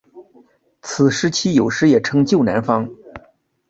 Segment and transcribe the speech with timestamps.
[0.81, 2.89] 此时期有时也称旧南方。